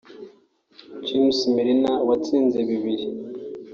[1.07, 3.05] James Milner watsinze bibiri